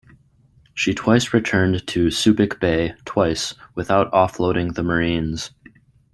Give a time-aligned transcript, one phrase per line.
[0.73, 5.51] She twice returned to Subic Bay twice without off-loading the Marines.